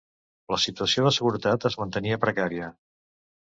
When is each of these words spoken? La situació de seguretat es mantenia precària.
La 0.53 0.57
situació 0.63 1.03
de 1.09 1.11
seguretat 1.17 1.69
es 1.71 1.79
mantenia 1.83 2.21
precària. 2.27 2.73